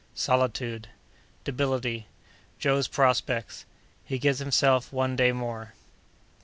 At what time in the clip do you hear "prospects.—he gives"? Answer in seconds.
2.87-4.39